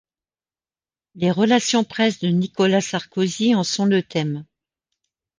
[1.13, 4.45] Les relations presse de Nicolas Sarkozy en sont le thème.